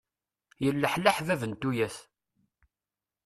Yelleḥleḥ 0.63 1.17
bab 1.27 1.41
n 1.45 1.53
tuyat. 1.61 1.95